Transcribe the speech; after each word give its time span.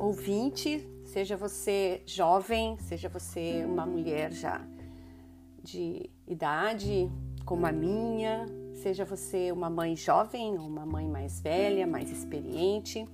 ouvinte, 0.00 0.88
seja 1.04 1.36
você 1.36 2.02
jovem, 2.06 2.78
seja 2.78 3.08
você 3.08 3.64
uma 3.66 3.84
mulher 3.84 4.32
já 4.32 4.64
de 5.62 6.08
idade 6.26 7.10
como 7.44 7.66
a 7.66 7.72
minha, 7.72 8.46
seja 8.82 9.04
você 9.04 9.52
uma 9.52 9.68
mãe 9.68 9.94
jovem 9.94 10.58
ou 10.58 10.66
uma 10.66 10.86
mãe 10.86 11.06
mais 11.06 11.40
velha, 11.40 11.86
mais 11.86 12.10
experiente. 12.10 13.06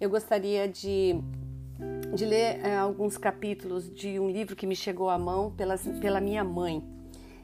Eu 0.00 0.10
gostaria 0.10 0.66
de, 0.66 1.14
de 2.14 2.24
ler 2.24 2.64
é, 2.64 2.76
alguns 2.76 3.16
capítulos 3.16 3.88
de 3.88 4.18
um 4.18 4.28
livro 4.28 4.56
que 4.56 4.66
me 4.66 4.74
chegou 4.74 5.08
à 5.08 5.18
mão 5.18 5.52
pelas, 5.52 5.82
pela 6.00 6.20
minha 6.20 6.42
mãe. 6.42 6.82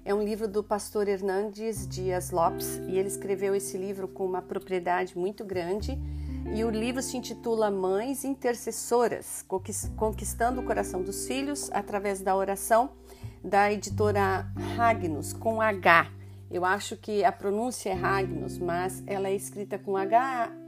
É 0.05 0.13
um 0.13 0.23
livro 0.23 0.49
do 0.49 0.65
pastor 0.65 1.07
Hernandes 1.07 1.87
Dias 1.87 2.33
Lopes 2.33 2.79
e 2.89 2.99
ele 2.99 3.09
escreveu 3.09 3.55
esse 3.55 3.79
livro 3.79 4.09
com 4.09 4.27
uma 4.27 4.43
propriedade 4.43 5.17
muito 5.17 5.45
grande 5.45 5.97
e 6.53 6.65
o 6.65 6.71
livro 6.71 7.01
se 7.03 7.17
intitula 7.17 7.71
Mães 7.71 8.25
Intercessoras, 8.25 9.45
Conquistando 9.97 10.61
o 10.61 10.65
Coração 10.65 11.03
dos 11.03 11.27
Filhos 11.27 11.71
através 11.73 12.21
da 12.21 12.37
oração, 12.37 12.91
da 13.43 13.73
editora 13.73 14.47
Ragnos, 14.77 15.33
com 15.33 15.61
H. 15.61 16.11
Eu 16.51 16.65
acho 16.65 16.97
que 16.97 17.25
a 17.25 17.33
pronúncia 17.33 17.91
é 17.91 17.95
Ragnos, 17.95 18.59
mas 18.59 19.03
ela 19.07 19.29
é 19.29 19.35
escrita 19.35 19.79
com 19.79 19.97
H-A-G-N-O-S. 19.97 20.59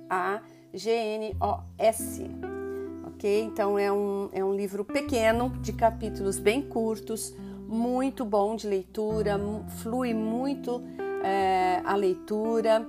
Ok? 3.07 3.43
Então 3.45 3.79
é 3.79 3.93
um, 3.93 4.29
é 4.33 4.45
um 4.45 4.55
livro 4.55 4.85
pequeno, 4.85 5.51
de 5.61 5.73
capítulos 5.73 6.39
bem 6.39 6.63
curtos, 6.63 7.35
muito 7.69 8.25
bom 8.25 8.57
de 8.57 8.67
leitura, 8.67 9.39
flui 9.83 10.13
muito 10.13 10.83
é, 11.23 11.81
a 11.85 11.95
leitura 11.95 12.89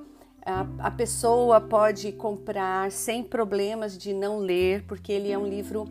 a, 0.79 0.89
pessoa 0.89 1.59
pode 1.59 2.13
comprar 2.13 2.89
sem 2.89 3.21
problemas 3.21 3.97
de 3.97 4.13
não 4.13 4.37
ler, 4.37 4.83
porque 4.87 5.11
ele 5.11 5.29
é 5.29 5.37
um 5.37 5.45
livro 5.45 5.85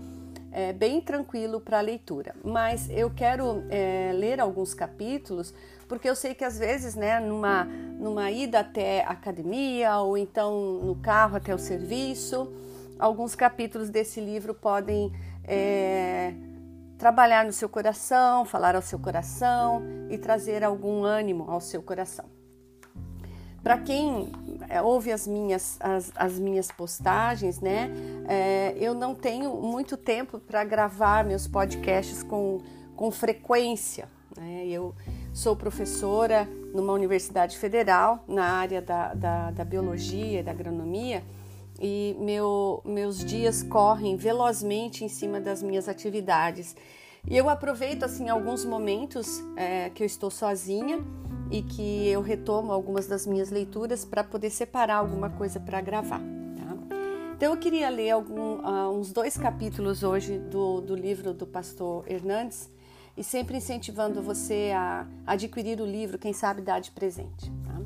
é, 0.51 0.73
bem 0.73 0.99
tranquilo 0.99 1.61
para 1.61 1.79
leitura. 1.83 2.35
Mas 2.43 2.89
eu 2.89 3.11
quero 3.11 3.65
é, 3.69 4.13
ler 4.15 4.41
alguns 4.41 4.73
capítulos, 4.73 5.53
porque 5.87 6.09
eu 6.09 6.17
sei 6.17 6.35
que 6.35 6.43
às 6.43 6.59
vezes, 6.59 6.95
né, 6.95 7.21
numa, 7.21 7.65
numa 7.65 8.31
ida 8.31 8.61
até 8.61 9.05
a 9.05 9.11
academia 9.11 9.99
ou 9.99 10.17
então 10.17 10.81
no 10.83 10.97
carro 10.97 11.37
até 11.37 11.55
o 11.55 11.59
serviço, 11.59 12.51
alguns 12.99 13.35
capítulos 13.35 13.91
desse 13.91 14.23
livro 14.23 14.55
podem 14.55 15.13
é, 15.45 16.33
trabalhar 16.97 17.45
no 17.45 17.53
seu 17.53 17.69
coração, 17.69 18.47
falar 18.47 18.75
ao 18.75 18.81
seu 18.81 18.99
coração 18.99 19.83
e 20.09 20.17
trazer 20.17 20.65
algum 20.65 21.05
ânimo 21.05 21.45
ao 21.51 21.61
seu 21.61 21.83
coração. 21.83 22.36
Para 23.67 23.79
quem 23.79 24.31
é, 24.69 24.81
ouve 24.81 25.11
as 25.11 25.27
minhas, 25.27 25.77
as, 25.81 26.13
as 26.15 26.39
minhas 26.39 26.71
postagens, 26.71 27.59
né? 27.61 27.91
É, 28.29 28.77
eu 28.79 28.95
não 28.95 29.13
tenho 29.13 29.57
muito 29.57 29.97
tempo 29.97 30.39
para 30.39 30.63
gravar 30.63 31.25
meus 31.25 31.49
podcasts 31.49 32.23
com, 32.23 32.61
com 32.95 33.11
frequência. 33.11 34.09
Né? 34.37 34.69
Eu 34.69 34.95
sou 35.35 35.57
professora 35.57 36.49
numa 36.73 36.93
universidade 36.93 37.59
federal 37.59 38.23
na 38.29 38.45
área 38.45 38.81
da, 38.81 39.13
da, 39.15 39.51
da 39.51 39.65
biologia 39.65 40.39
e 40.39 40.43
da 40.45 40.53
agronomia 40.53 41.25
e 41.81 42.15
meu, 42.21 42.81
meus 42.85 43.19
dias 43.19 43.65
correm 43.65 44.17
velozmente 44.17 45.05
em 45.05 45.09
cima 45.09 45.41
das 45.41 45.61
minhas 45.61 45.89
atividades. 45.89 46.77
E 47.29 47.37
eu 47.37 47.49
aproveito 47.49 48.05
assim 48.05 48.29
alguns 48.29 48.65
momentos 48.65 49.43
é, 49.57 49.91
que 49.91 50.03
eu 50.03 50.07
estou 50.07 50.31
sozinha 50.31 51.05
e 51.51 51.61
que 51.61 52.09
eu 52.09 52.21
retomo 52.21 52.73
algumas 52.73 53.07
das 53.07 53.27
minhas 53.27 53.51
leituras 53.51 54.05
para 54.05 54.23
poder 54.23 54.51
separar 54.51 54.97
alguma 54.97 55.31
coisa 55.31 55.59
para 55.59 55.81
gravar. 55.81 56.21
Tá? 56.21 56.97
Então 57.37 57.53
eu 57.53 57.59
queria 57.59 57.89
ler 57.89 58.11
algum, 58.11 58.61
uh, 58.61 58.91
uns 58.97 59.13
dois 59.13 59.37
capítulos 59.37 60.05
hoje 60.05 60.39
do, 60.39 60.81
do 60.81 60.95
livro 60.95 61.35
do 61.35 61.47
pastor 61.47 62.05
Hernandes 62.07 62.71
e 63.17 63.25
sempre 63.25 63.57
incentivando 63.57 64.23
você 64.23 64.73
a 64.75 65.07
adquirir 65.27 65.81
o 65.81 65.87
livro, 65.87 66.19
quem 66.19 66.33
sabe 66.33 66.63
dar 66.63 66.81
de 66.81 66.93
presente. 66.93 67.51
Tá? 67.65 67.81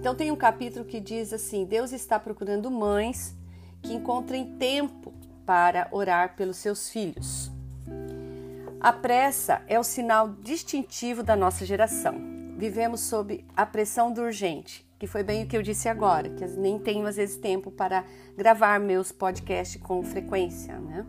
Então 0.00 0.16
tem 0.16 0.32
um 0.32 0.36
capítulo 0.36 0.84
que 0.84 0.98
diz 0.98 1.32
assim: 1.32 1.64
Deus 1.64 1.92
está 1.92 2.18
procurando 2.18 2.70
mães 2.70 3.36
que 3.82 3.92
encontrem 3.94 4.56
tempo 4.56 5.12
para 5.46 5.86
orar 5.92 6.34
pelos 6.34 6.56
seus 6.56 6.88
filhos. 6.88 7.52
A 8.80 8.92
pressa 8.92 9.62
é 9.68 9.78
o 9.78 9.84
sinal 9.84 10.28
distintivo 10.42 11.22
da 11.22 11.36
nossa 11.36 11.64
geração 11.66 12.40
vivemos 12.60 13.00
sob 13.00 13.42
a 13.56 13.64
pressão 13.64 14.12
do 14.12 14.20
urgente, 14.20 14.86
que 14.98 15.06
foi 15.06 15.22
bem 15.22 15.42
o 15.42 15.46
que 15.46 15.56
eu 15.56 15.62
disse 15.62 15.88
agora, 15.88 16.28
que 16.28 16.46
nem 16.46 16.78
tenho 16.78 17.06
às 17.06 17.16
vezes 17.16 17.38
tempo 17.38 17.70
para 17.70 18.04
gravar 18.36 18.78
meus 18.78 19.10
podcasts 19.10 19.80
com 19.80 20.02
frequência, 20.02 20.78
né? 20.78 21.06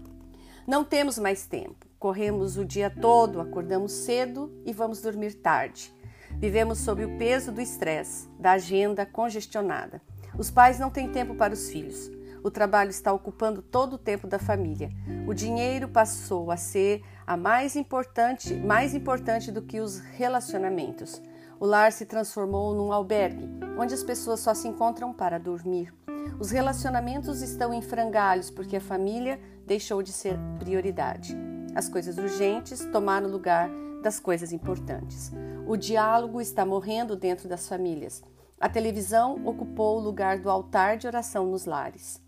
Não 0.65 0.85
temos 0.85 1.19
mais 1.19 1.45
tempo. 1.45 1.85
Corremos 1.99 2.55
o 2.55 2.63
dia 2.63 2.89
todo, 2.89 3.41
acordamos 3.41 3.91
cedo 3.91 4.49
e 4.65 4.71
vamos 4.71 5.01
dormir 5.01 5.33
tarde. 5.33 5.93
Vivemos 6.37 6.79
sob 6.79 7.03
o 7.03 7.17
peso 7.17 7.51
do 7.51 7.59
estresse, 7.59 8.29
da 8.39 8.53
agenda 8.53 9.05
congestionada. 9.05 10.01
Os 10.37 10.49
pais 10.49 10.79
não 10.79 10.89
têm 10.89 11.11
tempo 11.11 11.35
para 11.35 11.53
os 11.53 11.69
filhos. 11.69 12.09
O 12.43 12.49
trabalho 12.49 12.89
está 12.89 13.13
ocupando 13.13 13.61
todo 13.61 13.93
o 13.93 13.97
tempo 13.97 14.25
da 14.25 14.39
família. 14.39 14.89
O 15.27 15.33
dinheiro 15.33 15.87
passou 15.87 16.49
a 16.51 16.57
ser 16.57 17.03
a 17.25 17.37
mais 17.37 17.75
importante, 17.75 18.53
mais 18.53 18.95
importante 18.95 19.51
do 19.51 19.61
que 19.61 19.79
os 19.79 19.99
relacionamentos. 19.99 21.21
O 21.59 21.65
lar 21.65 21.91
se 21.91 22.05
transformou 22.05 22.73
num 22.73 22.91
albergue, 22.91 23.47
onde 23.77 23.93
as 23.93 24.03
pessoas 24.03 24.39
só 24.39 24.53
se 24.55 24.67
encontram 24.67 25.13
para 25.13 25.37
dormir. 25.37 25.93
Os 26.39 26.49
relacionamentos 26.49 27.43
estão 27.43 27.71
em 27.71 27.81
frangalhos 27.83 28.49
porque 28.49 28.77
a 28.77 28.81
família 28.81 29.39
deixou 29.67 30.01
de 30.01 30.11
ser 30.11 30.39
prioridade. 30.57 31.37
As 31.75 31.87
coisas 31.87 32.17
urgentes 32.17 32.83
tomaram 32.91 33.29
lugar 33.29 33.69
das 34.01 34.19
coisas 34.19 34.51
importantes. 34.51 35.31
O 35.67 35.77
diálogo 35.77 36.41
está 36.41 36.65
morrendo 36.65 37.15
dentro 37.15 37.47
das 37.47 37.69
famílias. 37.69 38.23
A 38.59 38.67
televisão 38.67 39.45
ocupou 39.45 39.97
o 39.97 40.01
lugar 40.01 40.39
do 40.39 40.49
altar 40.49 40.97
de 40.97 41.07
oração 41.07 41.45
nos 41.45 41.65
lares. 41.65 42.19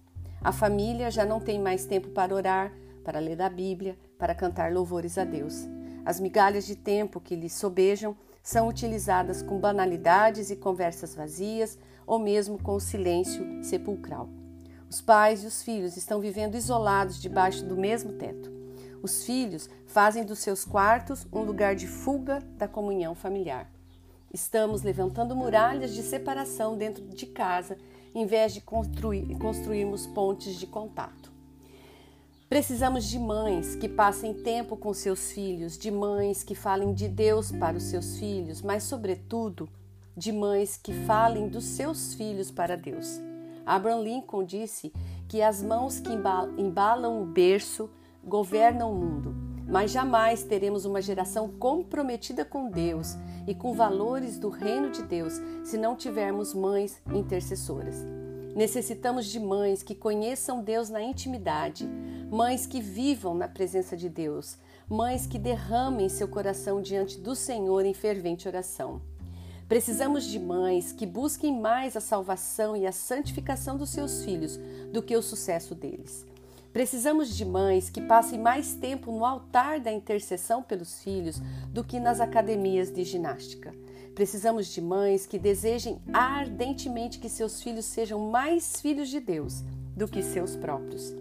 A 0.43 0.51
família 0.51 1.09
já 1.09 1.25
não 1.25 1.39
tem 1.39 1.57
mais 1.57 1.85
tempo 1.85 2.09
para 2.09 2.35
orar, 2.35 2.73
para 3.01 3.17
ler 3.17 3.41
a 3.41 3.49
Bíblia, 3.49 3.97
para 4.19 4.35
cantar 4.35 4.73
louvores 4.73 5.17
a 5.17 5.23
Deus. 5.23 5.65
As 6.05 6.19
migalhas 6.19 6.65
de 6.65 6.75
tempo 6.75 7.21
que 7.21 7.33
lhes 7.33 7.53
sobejam 7.53 8.13
são 8.41 8.67
utilizadas 8.67 9.41
com 9.41 9.57
banalidades 9.57 10.49
e 10.49 10.57
conversas 10.57 11.15
vazias 11.15 11.79
ou 12.05 12.19
mesmo 12.19 12.61
com 12.61 12.77
silêncio 12.77 13.63
sepulcral. 13.63 14.27
Os 14.89 14.99
pais 14.99 15.45
e 15.45 15.47
os 15.47 15.63
filhos 15.63 15.95
estão 15.95 16.19
vivendo 16.19 16.55
isolados 16.55 17.21
debaixo 17.21 17.63
do 17.63 17.77
mesmo 17.77 18.11
teto. 18.11 18.51
Os 19.01 19.23
filhos 19.23 19.69
fazem 19.87 20.25
dos 20.25 20.39
seus 20.39 20.65
quartos 20.65 21.25
um 21.31 21.43
lugar 21.43 21.73
de 21.73 21.87
fuga 21.87 22.39
da 22.57 22.67
comunhão 22.67 23.15
familiar. 23.15 23.71
Estamos 24.33 24.81
levantando 24.81 25.35
muralhas 25.37 25.93
de 25.93 26.01
separação 26.01 26.75
dentro 26.75 27.01
de 27.07 27.27
casa, 27.27 27.77
em 28.13 28.25
vez 28.25 28.53
de 28.53 28.61
construir, 28.61 29.37
construirmos 29.37 30.05
pontes 30.07 30.55
de 30.55 30.67
contato. 30.67 31.31
Precisamos 32.47 33.05
de 33.05 33.17
mães 33.17 33.75
que 33.75 33.89
passem 33.89 34.33
tempo 34.33 34.77
com 34.77 34.93
seus 34.93 35.31
filhos, 35.31 35.77
de 35.77 35.89
mães 35.89 36.43
que 36.43 36.53
falem 36.53 36.93
de 36.93 37.07
Deus 37.07 37.51
para 37.51 37.77
os 37.77 37.83
seus 37.83 38.17
filhos, 38.19 38.61
mas, 38.61 38.83
sobretudo, 38.83 39.67
de 40.15 40.31
mães 40.31 40.77
que 40.77 40.93
falem 40.93 41.47
dos 41.47 41.63
seus 41.63 42.13
filhos 42.13 42.51
para 42.51 42.77
Deus. 42.77 43.19
Abraham 43.65 44.01
Lincoln 44.01 44.43
disse 44.43 44.93
que 45.27 45.41
as 45.41 45.63
mãos 45.63 45.99
que 45.99 46.11
embalam 46.11 47.23
o 47.23 47.25
berço 47.25 47.89
governam 48.23 48.91
o 48.91 48.95
mundo, 48.95 49.52
mas 49.67 49.91
jamais 49.91 50.43
teremos 50.43 50.85
uma 50.85 51.01
geração 51.01 51.47
comprometida 51.47 52.43
com 52.43 52.69
Deus 52.69 53.15
e 53.47 53.55
com 53.55 53.73
valores 53.73 54.37
do 54.37 54.49
reino 54.49 54.91
de 54.91 55.03
Deus 55.03 55.33
se 55.63 55.77
não 55.77 55.95
tivermos 55.95 56.53
mães 56.53 57.01
intercessoras. 57.13 58.05
Necessitamos 58.55 59.25
de 59.25 59.39
mães 59.39 59.81
que 59.81 59.95
conheçam 59.95 60.61
Deus 60.61 60.89
na 60.89 61.01
intimidade, 61.01 61.89
mães 62.29 62.67
que 62.67 62.79
vivam 62.79 63.33
na 63.33 63.47
presença 63.47 63.97
de 63.97 64.07
Deus, 64.07 64.57
mães 64.87 65.25
que 65.25 65.39
derramem 65.39 66.07
seu 66.07 66.27
coração 66.27 66.81
diante 66.81 67.19
do 67.19 67.35
Senhor 67.35 67.83
em 67.85 67.93
fervente 67.93 68.47
oração. 68.47 69.01
Precisamos 69.67 70.25
de 70.25 70.37
mães 70.37 70.91
que 70.91 71.05
busquem 71.05 71.59
mais 71.59 71.97
a 71.97 72.01
salvação 72.01 72.77
e 72.77 72.85
a 72.85 72.91
santificação 72.91 73.75
dos 73.75 73.89
seus 73.89 74.23
filhos 74.23 74.59
do 74.91 75.01
que 75.01 75.15
o 75.15 75.21
sucesso 75.21 75.73
deles. 75.73 76.27
Precisamos 76.73 77.37
de 77.37 77.45
mães 77.45 77.87
que 77.87 78.01
passem 78.01 78.39
mais 78.39 78.73
tempo 78.73 79.11
no 79.11 79.23
altar 79.23 79.79
da 79.79 79.93
intercessão 79.93 80.63
pelos 80.63 81.03
filhos 81.03 81.39
do 81.71 81.83
que 81.83 81.99
nas 81.99 82.19
academias 82.19 82.91
de 82.91 83.03
ginástica. 83.03 83.71
Precisamos 84.15 84.65
de 84.73 84.81
mães 84.81 85.27
que 85.27 85.37
desejem 85.37 86.01
ardentemente 86.11 87.19
que 87.19 87.29
seus 87.29 87.61
filhos 87.61 87.85
sejam 87.85 88.19
mais 88.31 88.81
filhos 88.81 89.09
de 89.09 89.19
Deus 89.19 89.63
do 89.95 90.07
que 90.07 90.23
seus 90.23 90.55
próprios. 90.55 91.13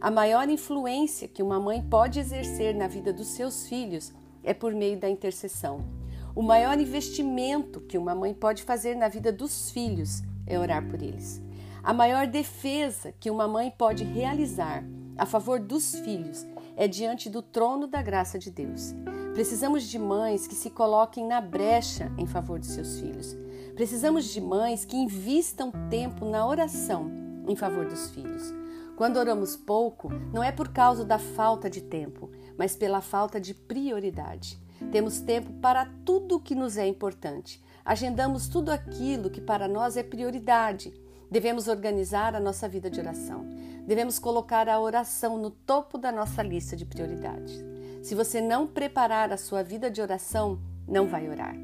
A 0.00 0.08
maior 0.08 0.48
influência 0.48 1.26
que 1.26 1.42
uma 1.42 1.58
mãe 1.58 1.82
pode 1.82 2.20
exercer 2.20 2.72
na 2.72 2.86
vida 2.86 3.12
dos 3.12 3.26
seus 3.26 3.66
filhos 3.66 4.12
é 4.44 4.54
por 4.54 4.72
meio 4.72 5.00
da 5.00 5.10
intercessão. 5.10 5.84
O 6.32 6.42
maior 6.42 6.78
investimento 6.78 7.80
que 7.80 7.98
uma 7.98 8.14
mãe 8.14 8.32
pode 8.32 8.62
fazer 8.62 8.94
na 8.94 9.08
vida 9.08 9.32
dos 9.32 9.68
filhos 9.72 10.22
é 10.46 10.56
orar 10.56 10.88
por 10.88 11.02
eles. 11.02 11.42
A 11.82 11.92
maior 11.92 12.28
defesa 12.28 13.12
que 13.18 13.28
uma 13.28 13.48
mãe 13.48 13.68
pode 13.76 14.04
realizar 14.04 14.84
a 15.18 15.26
favor 15.26 15.58
dos 15.58 15.96
filhos 15.96 16.46
é 16.76 16.86
diante 16.86 17.28
do 17.28 17.42
trono 17.42 17.88
da 17.88 18.00
graça 18.00 18.38
de 18.38 18.52
Deus. 18.52 18.94
Precisamos 19.34 19.88
de 19.88 19.98
mães 19.98 20.46
que 20.46 20.54
se 20.54 20.70
coloquem 20.70 21.26
na 21.26 21.40
brecha 21.40 22.12
em 22.16 22.24
favor 22.24 22.60
de 22.60 22.66
seus 22.66 23.00
filhos. 23.00 23.36
Precisamos 23.74 24.26
de 24.26 24.40
mães 24.40 24.84
que 24.84 24.96
invistam 24.96 25.72
tempo 25.90 26.24
na 26.24 26.46
oração 26.46 27.10
em 27.48 27.56
favor 27.56 27.84
dos 27.84 28.10
filhos. 28.10 28.54
Quando 28.96 29.16
oramos 29.16 29.56
pouco, 29.56 30.08
não 30.32 30.44
é 30.44 30.52
por 30.52 30.68
causa 30.68 31.04
da 31.04 31.18
falta 31.18 31.68
de 31.68 31.80
tempo, 31.80 32.30
mas 32.56 32.76
pela 32.76 33.00
falta 33.00 33.40
de 33.40 33.54
prioridade. 33.54 34.56
Temos 34.92 35.18
tempo 35.18 35.52
para 35.54 35.86
tudo 36.04 36.36
o 36.36 36.40
que 36.40 36.54
nos 36.54 36.76
é 36.76 36.86
importante. 36.86 37.60
Agendamos 37.84 38.46
tudo 38.46 38.70
aquilo 38.70 39.30
que 39.30 39.40
para 39.40 39.66
nós 39.66 39.96
é 39.96 40.02
prioridade. 40.04 40.94
Devemos 41.32 41.66
organizar 41.66 42.36
a 42.36 42.40
nossa 42.40 42.68
vida 42.68 42.90
de 42.90 43.00
oração. 43.00 43.46
Devemos 43.86 44.18
colocar 44.18 44.68
a 44.68 44.78
oração 44.78 45.38
no 45.38 45.50
topo 45.50 45.96
da 45.96 46.12
nossa 46.12 46.42
lista 46.42 46.76
de 46.76 46.84
prioridades. 46.84 47.58
Se 48.02 48.14
você 48.14 48.38
não 48.38 48.66
preparar 48.66 49.32
a 49.32 49.38
sua 49.38 49.62
vida 49.62 49.90
de 49.90 50.02
oração, 50.02 50.60
não 50.86 51.06
vai 51.06 51.30
orar. 51.30 51.56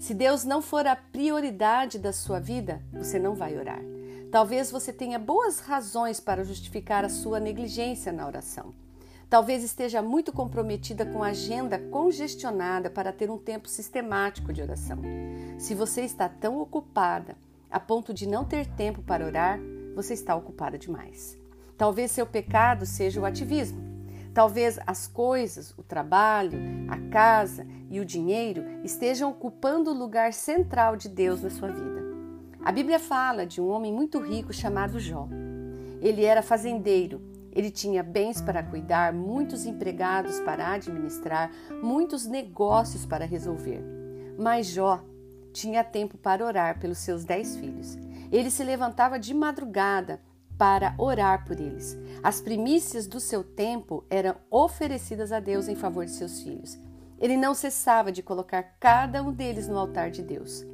Se 0.00 0.12
Deus 0.12 0.42
não 0.42 0.60
for 0.60 0.88
a 0.88 0.96
prioridade 0.96 2.00
da 2.00 2.12
sua 2.12 2.40
vida, 2.40 2.82
você 2.92 3.16
não 3.16 3.36
vai 3.36 3.56
orar. 3.56 3.78
Talvez 4.32 4.72
você 4.72 4.92
tenha 4.92 5.20
boas 5.20 5.60
razões 5.60 6.18
para 6.18 6.42
justificar 6.42 7.04
a 7.04 7.08
sua 7.08 7.38
negligência 7.38 8.10
na 8.10 8.26
oração. 8.26 8.74
Talvez 9.30 9.62
esteja 9.62 10.02
muito 10.02 10.32
comprometida 10.32 11.06
com 11.06 11.22
a 11.22 11.28
agenda 11.28 11.78
congestionada 11.78 12.90
para 12.90 13.12
ter 13.12 13.30
um 13.30 13.38
tempo 13.38 13.68
sistemático 13.68 14.52
de 14.52 14.60
oração. 14.60 14.98
Se 15.60 15.76
você 15.76 16.00
está 16.00 16.28
tão 16.28 16.60
ocupada 16.60 17.36
a 17.72 17.80
ponto 17.80 18.12
de 18.12 18.28
não 18.28 18.44
ter 18.44 18.66
tempo 18.66 19.02
para 19.02 19.24
orar, 19.24 19.58
você 19.94 20.12
está 20.12 20.36
ocupada 20.36 20.78
demais. 20.78 21.38
Talvez 21.76 22.10
seu 22.10 22.26
pecado 22.26 22.84
seja 22.84 23.20
o 23.20 23.24
ativismo. 23.24 23.80
Talvez 24.34 24.78
as 24.86 25.06
coisas, 25.06 25.74
o 25.76 25.82
trabalho, 25.82 26.58
a 26.88 26.98
casa 27.10 27.66
e 27.90 27.98
o 27.98 28.04
dinheiro 28.04 28.62
estejam 28.84 29.30
ocupando 29.30 29.90
o 29.90 29.98
lugar 29.98 30.32
central 30.32 30.96
de 30.96 31.08
Deus 31.08 31.42
na 31.42 31.50
sua 31.50 31.68
vida. 31.68 32.02
A 32.64 32.70
Bíblia 32.70 32.98
fala 32.98 33.44
de 33.44 33.60
um 33.60 33.68
homem 33.68 33.92
muito 33.92 34.20
rico 34.20 34.52
chamado 34.52 35.00
Jó. 35.00 35.28
Ele 36.00 36.24
era 36.24 36.42
fazendeiro, 36.42 37.20
ele 37.52 37.70
tinha 37.70 38.02
bens 38.02 38.40
para 38.40 38.62
cuidar, 38.62 39.12
muitos 39.12 39.66
empregados 39.66 40.40
para 40.40 40.72
administrar, 40.72 41.50
muitos 41.82 42.26
negócios 42.26 43.04
para 43.04 43.26
resolver. 43.26 43.82
Mas 44.38 44.68
Jó 44.68 45.04
tinha 45.52 45.84
tempo 45.84 46.16
para 46.16 46.44
orar 46.44 46.78
pelos 46.78 46.98
seus 46.98 47.24
dez 47.24 47.56
filhos. 47.56 47.98
Ele 48.30 48.50
se 48.50 48.64
levantava 48.64 49.18
de 49.18 49.34
madrugada 49.34 50.20
para 50.56 50.94
orar 50.98 51.44
por 51.44 51.58
eles. 51.58 51.96
As 52.22 52.40
primícias 52.40 53.06
do 53.06 53.20
seu 53.20 53.42
tempo 53.42 54.04
eram 54.08 54.36
oferecidas 54.50 55.32
a 55.32 55.40
Deus 55.40 55.68
em 55.68 55.74
favor 55.74 56.04
de 56.04 56.12
seus 56.12 56.40
filhos. 56.40 56.78
Ele 57.18 57.36
não 57.36 57.54
cessava 57.54 58.10
de 58.10 58.22
colocar 58.22 58.62
cada 58.80 59.22
um 59.22 59.32
deles 59.32 59.68
no 59.68 59.78
altar 59.78 60.10
de 60.10 60.22
Deus. 60.22 60.64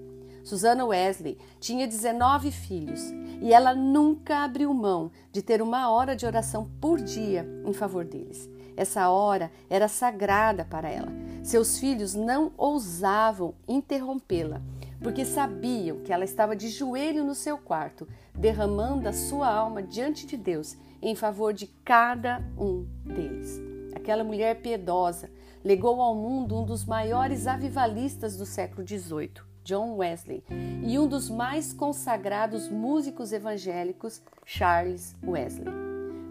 Susana 0.49 0.87
Wesley 0.87 1.37
tinha 1.61 1.87
19 1.87 2.50
filhos 2.50 3.03
e 3.43 3.53
ela 3.53 3.75
nunca 3.75 4.45
abriu 4.45 4.73
mão 4.73 5.11
de 5.31 5.43
ter 5.43 5.61
uma 5.61 5.91
hora 5.91 6.17
de 6.17 6.25
oração 6.25 6.71
por 6.81 6.99
dia 6.99 7.47
em 7.67 7.73
favor 7.75 8.03
deles. 8.03 8.49
Essa 8.75 9.11
hora 9.11 9.53
era 9.69 9.89
sagrada 9.89 10.65
para 10.65 10.89
ela. 10.89 11.12
Seus 11.43 11.79
filhos 11.79 12.15
não 12.15 12.50
ousavam 12.56 13.55
interrompê-la 13.69 14.62
porque 15.03 15.23
sabiam 15.23 15.99
que 15.99 16.15
ela 16.15 16.25
estava 16.25 16.56
de 16.56 16.71
joelho 16.71 17.25
no 17.25 17.35
seu 17.35 17.59
quarto, 17.59 18.09
derramando 18.35 19.06
a 19.06 19.12
sua 19.12 19.49
alma 19.49 19.83
diante 19.83 20.27
de 20.27 20.39
Deus 20.39 20.79
em 21.03 21.15
favor 21.15 21.53
de 21.53 21.67
cada 21.85 22.43
um 22.56 22.87
deles. 23.05 23.61
Aquela 23.94 24.25
mulher 24.25 24.62
piedosa 24.62 25.31
legou 25.62 26.01
ao 26.01 26.15
mundo 26.15 26.59
um 26.59 26.65
dos 26.65 26.87
maiores 26.87 27.47
avivalistas 27.47 28.35
do 28.37 28.47
século 28.47 28.87
XVIII, 28.87 29.48
John 29.69 29.97
Wesley, 29.97 30.43
e 30.82 30.99
um 30.99 31.06
dos 31.06 31.29
mais 31.29 31.75
consagrados 31.75 32.70
músicos 32.70 33.35
evangélicos, 33.35 34.23
Charles 34.43 35.15
Wesley. 35.23 35.70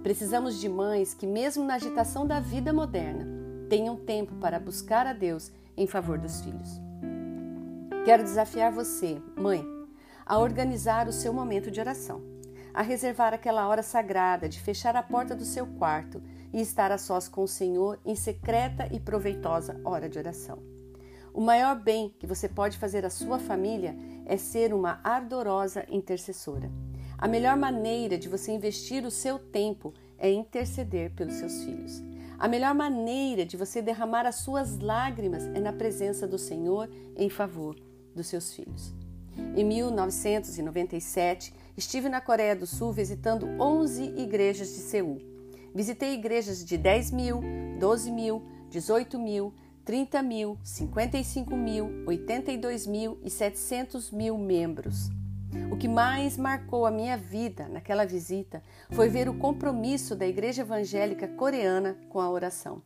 Precisamos 0.02 0.60
de 0.60 0.68
mães 0.68 1.14
que, 1.14 1.28
mesmo 1.28 1.64
na 1.64 1.76
agitação 1.76 2.26
da 2.26 2.40
vida 2.40 2.74
moderna, 2.74 3.28
tenham 3.70 3.96
tempo 3.96 4.34
para 4.38 4.60
buscar 4.60 5.06
a 5.06 5.14
Deus 5.14 5.52
em 5.78 5.86
favor 5.86 6.18
dos 6.18 6.42
filhos. 6.42 6.82
Quero 8.06 8.24
desafiar 8.24 8.72
você, 8.72 9.22
mãe, 9.36 9.64
a 10.26 10.40
organizar 10.40 11.08
o 11.08 11.14
seu 11.14 11.32
momento 11.32 11.70
de 11.70 11.80
oração, 11.80 12.24
a 12.74 12.82
reservar 12.82 13.36
aquela 13.36 13.68
hora 13.68 13.84
sagrada 13.84 14.50
de 14.50 14.60
fechar 14.60 14.96
a 14.96 15.04
porta 15.04 15.36
do 15.36 15.46
seu 15.46 15.68
quarto 15.68 16.24
e 16.52 16.60
estar 16.60 16.92
a 16.92 16.98
sós 16.98 17.28
com 17.28 17.44
o 17.44 17.48
Senhor 17.48 18.00
em 18.04 18.16
secreta 18.16 18.90
e 18.92 19.00
proveitosa 19.00 19.80
hora 19.86 20.10
de 20.10 20.18
oração. 20.18 20.77
O 21.38 21.40
maior 21.40 21.80
bem 21.80 22.12
que 22.18 22.26
você 22.26 22.50
pode 22.50 22.80
fazer 22.80 23.06
à 23.06 23.12
sua 23.12 23.38
família 23.38 23.96
é 24.26 24.38
ser 24.38 24.74
uma 24.74 25.00
ardorosa 25.04 25.86
intercessora. 25.88 26.68
A 27.16 27.28
melhor 27.28 27.56
maneira 27.56 28.18
de 28.18 28.28
você 28.28 28.52
investir 28.52 29.06
o 29.06 29.12
seu 29.12 29.38
tempo 29.38 29.94
é 30.18 30.32
interceder 30.32 31.12
pelos 31.12 31.36
seus 31.36 31.64
filhos. 31.64 32.02
A 32.40 32.48
melhor 32.48 32.74
maneira 32.74 33.46
de 33.46 33.56
você 33.56 33.84
derramar 33.84 34.26
as 34.26 34.38
suas 34.38 34.80
lágrimas 34.80 35.44
é 35.54 35.60
na 35.60 35.72
presença 35.72 36.28
do 36.28 36.40
Senhor 36.40 36.90
em 37.16 37.30
favor 37.30 37.76
dos 38.16 38.26
seus 38.26 38.52
filhos. 38.52 38.92
Em 39.56 39.64
1997, 39.64 41.54
estive 41.78 42.10
na 42.10 42.20
Coreia 42.20 42.56
do 42.56 42.66
Sul 42.66 42.92
visitando 42.92 43.46
11 43.62 44.16
igrejas 44.18 44.70
de 44.70 44.80
Seul. 44.80 45.22
Visitei 45.72 46.16
igrejas 46.16 46.66
de 46.66 46.80
10 46.80 47.12
mil, 47.12 47.42
12 47.80 48.12
mil, 48.12 48.42
18 48.72 49.20
mil, 49.20 49.54
30 49.88 50.22
mil, 50.22 50.58
55 50.66 51.56
mil, 51.56 52.04
82 52.06 52.86
mil 52.86 53.18
e 53.24 53.30
700 53.30 54.12
mil 54.12 54.38
membros. 54.38 55.10
O 55.72 55.78
que 55.78 55.88
mais 55.88 56.36
marcou 56.36 56.86
a 56.86 56.92
minha 56.92 57.16
vida 57.16 57.70
naquela 57.70 58.06
visita 58.06 58.62
foi 58.92 59.08
ver 59.08 59.30
o 59.30 59.38
compromisso 59.38 60.14
da 60.14 60.28
Igreja 60.28 60.64
Evangélica 60.64 61.26
Coreana 61.30 61.98
com 62.10 62.20
a 62.20 62.30
oração. 62.30 62.82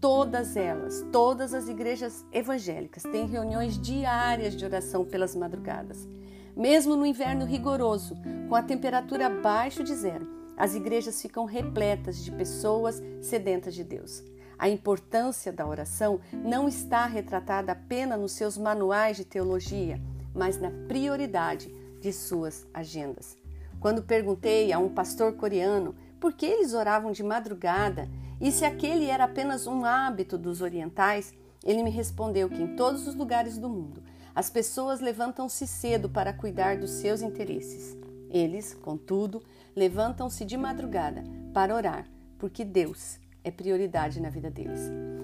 Todas 0.00 0.56
elas, 0.56 1.04
todas 1.10 1.52
as 1.52 1.68
igrejas 1.68 2.24
evangélicas 2.32 3.02
têm 3.02 3.26
reuniões 3.26 3.76
diárias 3.76 4.54
de 4.54 4.64
oração 4.64 5.04
pelas 5.04 5.34
madrugadas. 5.34 6.08
Mesmo 6.56 6.94
no 6.94 7.04
inverno 7.04 7.46
rigoroso, 7.46 8.16
com 8.48 8.54
a 8.54 8.62
temperatura 8.62 9.26
abaixo 9.26 9.82
de 9.82 9.92
zero, 9.92 10.24
as 10.56 10.76
igrejas 10.76 11.20
ficam 11.20 11.44
repletas 11.44 12.24
de 12.24 12.30
pessoas 12.30 13.02
sedentas 13.20 13.74
de 13.74 13.82
Deus. 13.82 14.22
A 14.58 14.68
importância 14.68 15.52
da 15.52 15.66
oração 15.66 16.20
não 16.32 16.68
está 16.68 17.06
retratada 17.06 17.72
apenas 17.72 18.18
nos 18.18 18.32
seus 18.32 18.58
manuais 18.58 19.16
de 19.16 19.24
teologia, 19.24 20.00
mas 20.34 20.60
na 20.60 20.70
prioridade 20.88 21.72
de 22.00 22.12
suas 22.12 22.66
agendas. 22.74 23.36
Quando 23.78 24.02
perguntei 24.02 24.72
a 24.72 24.78
um 24.78 24.88
pastor 24.88 25.34
coreano 25.34 25.94
por 26.18 26.32
que 26.32 26.46
eles 26.46 26.74
oravam 26.74 27.12
de 27.12 27.22
madrugada 27.22 28.08
e 28.40 28.50
se 28.50 28.64
aquele 28.64 29.06
era 29.06 29.24
apenas 29.24 29.66
um 29.66 29.84
hábito 29.84 30.36
dos 30.36 30.60
orientais, 30.60 31.32
ele 31.64 31.82
me 31.82 31.90
respondeu 31.90 32.48
que 32.48 32.60
em 32.60 32.74
todos 32.74 33.06
os 33.06 33.14
lugares 33.14 33.58
do 33.58 33.68
mundo 33.68 34.02
as 34.34 34.50
pessoas 34.50 35.00
levantam-se 35.00 35.66
cedo 35.66 36.08
para 36.08 36.32
cuidar 36.32 36.76
dos 36.76 36.90
seus 36.90 37.22
interesses. 37.22 37.96
Eles, 38.30 38.74
contudo, 38.74 39.42
levantam-se 39.74 40.44
de 40.44 40.56
madrugada 40.56 41.24
para 41.52 41.74
orar, 41.74 42.06
porque 42.38 42.64
Deus 42.64 43.18
é 43.44 43.50
prioridade 43.50 44.20
na 44.20 44.30
vida 44.30 44.50
deles. 44.50 44.80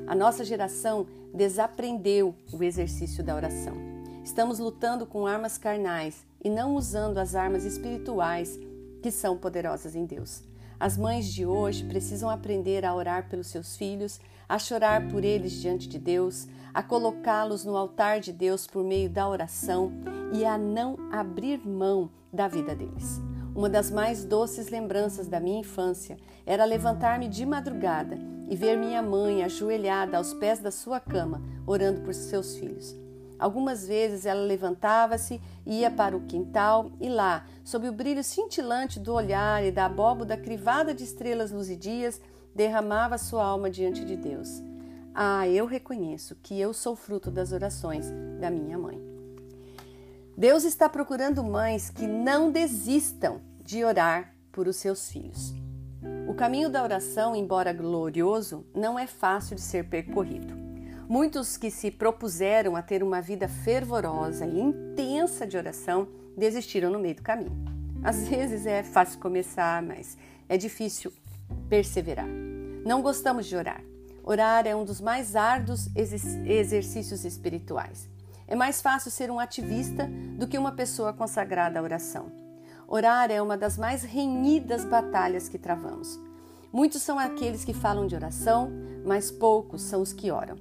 A 0.07 0.15
nossa 0.15 0.45
geração 0.45 1.07
desaprendeu 1.33 2.35
o 2.53 2.63
exercício 2.63 3.25
da 3.25 3.35
oração. 3.35 3.75
Estamos 4.25 4.59
lutando 4.59 5.07
com 5.07 5.27
armas 5.27 5.59
carnais 5.59 6.27
e 6.43 6.49
não 6.49 6.77
usando 6.77 7.19
as 7.19 7.35
armas 7.35 7.65
espirituais 7.65 8.59
que 9.03 9.11
são 9.11 9.37
poderosas 9.37 9.95
em 9.95 10.07
Deus. 10.07 10.43
As 10.79 10.97
mães 10.97 11.27
de 11.27 11.47
hoje 11.47 11.85
precisam 11.85 12.29
aprender 12.29 12.85
a 12.85 12.95
orar 12.95 13.29
pelos 13.29 13.47
seus 13.47 13.77
filhos, 13.77 14.21
a 14.49 14.59
chorar 14.59 15.09
por 15.09 15.25
eles 15.25 15.53
diante 15.53 15.89
de 15.89 15.99
Deus, 15.99 16.47
a 16.73 16.83
colocá-los 16.83 17.65
no 17.65 17.77
altar 17.77 18.21
de 18.21 18.33
Deus 18.33 18.67
por 18.67 18.83
meio 18.83 19.09
da 19.09 19.29
oração 19.29 19.93
e 20.33 20.45
a 20.45 20.59
não 20.59 20.97
abrir 21.13 21.59
mão 21.67 22.11
da 22.33 22.49
vida 22.49 22.75
deles. 22.75 23.23
Uma 23.55 23.69
das 23.69 23.89
mais 23.89 24.25
doces 24.25 24.69
lembranças 24.69 25.29
da 25.29 25.39
minha 25.39 25.61
infância 25.61 26.17
era 26.45 26.65
levantar-me 26.65 27.29
de 27.29 27.47
madrugada 27.47 28.19
e 28.49 28.57
ver 28.57 28.77
minha 28.77 29.01
mãe 29.01 29.45
ajoelhada 29.45 30.17
aos 30.17 30.35
pés 30.35 30.59
da 30.59 30.73
sua 30.73 30.99
cama, 30.99 31.41
orando 31.65 32.01
por 32.01 32.13
seus 32.13 32.57
filhos. 32.57 32.97
Algumas 33.39 33.87
vezes 33.87 34.27
ela 34.27 34.41
levantava-se, 34.41 35.41
ia 35.65 35.89
para 35.89 36.17
o 36.17 36.23
quintal 36.23 36.91
e 37.01 37.09
lá, 37.09 37.47
sob 37.63 37.89
o 37.89 37.93
brilho 37.93 38.25
cintilante 38.25 38.99
do 38.99 39.13
olhar 39.13 39.65
e 39.65 39.71
da 39.71 39.87
abóboda 39.87 40.37
crivada 40.37 40.93
de 40.93 41.05
estrelas 41.05 41.53
luzidias, 41.53 42.21
derramava 42.55 43.19
sua 43.19 43.45
alma 43.45 43.71
diante 43.71 44.05
de 44.05 44.17
Deus. 44.17 44.63
Ah, 45.15 45.47
eu 45.49 45.65
reconheço 45.65 46.37
que 46.43 46.61
eu 46.61 46.73
sou 46.73 46.97
fruto 46.97 47.31
das 47.31 47.53
orações 47.53 48.07
da 48.41 48.51
minha 48.51 48.77
mãe. 48.77 49.04
Deus 50.37 50.65
está 50.65 50.89
procurando 50.89 51.45
mães 51.45 51.91
que 51.91 52.09
não 52.09 52.51
desistam 52.51 53.41
de 53.63 53.85
orar 53.85 54.35
por 54.51 54.67
os 54.67 54.77
seus 54.77 55.09
filhos. 55.09 55.55
O 56.27 56.35
caminho 56.35 56.69
da 56.69 56.83
oração, 56.83 57.37
embora 57.37 57.73
glorioso, 57.73 58.67
não 58.75 58.99
é 58.99 59.07
fácil 59.07 59.55
de 59.55 59.63
ser 59.63 59.89
percorrido. 59.89 60.53
Muitos 61.09 61.57
que 61.57 61.71
se 61.71 61.89
propuseram 61.89 62.75
a 62.75 62.83
ter 62.83 63.03
uma 63.03 63.21
vida 63.21 63.47
fervorosa 63.47 64.45
e 64.45 64.59
intensa 64.59 65.47
de 65.47 65.57
oração 65.57 66.09
desistiram 66.37 66.91
no 66.91 66.99
meio 66.99 67.15
do 67.15 67.23
caminho. 67.23 67.57
Às 68.03 68.27
vezes 68.29 68.67
é 68.67 68.83
fácil 68.83 69.21
começar, 69.21 69.83
mas 69.83 70.19
é 70.49 70.57
difícil 70.57 71.13
perseverar. 71.69 72.27
Não 72.85 73.01
gostamos 73.03 73.47
de 73.47 73.55
orar. 73.55 73.83
Orar 74.25 74.67
é 74.67 74.75
um 74.75 74.85
dos 74.85 75.01
mais 75.01 75.37
árduos 75.37 75.89
exercícios 75.95 77.25
espirituais. 77.25 78.09
É 78.47 78.55
mais 78.55 78.83
fácil 78.83 79.11
ser 79.11 79.31
um 79.31 79.41
ativista 79.41 80.07
do 80.39 80.47
que 80.47 80.59
uma 80.59 80.73
pessoa 80.73 81.13
consagrada 81.13 81.79
à 81.79 81.83
oração. 81.83 82.31
Orar 82.87 83.31
é 83.31 83.41
uma 83.41 83.57
das 83.57 83.79
mais 83.79 84.03
renhidas 84.03 84.85
batalhas 84.85 85.49
que 85.49 85.59
travamos. 85.59 86.21
Muitos 86.73 87.03
são 87.03 87.19
aqueles 87.19 87.65
que 87.65 87.73
falam 87.73 88.07
de 88.07 88.15
oração, 88.15 88.71
mas 89.05 89.31
poucos 89.31 89.83
são 89.83 90.03
os 90.03 90.13
que 90.13 90.31
oram. 90.31 90.57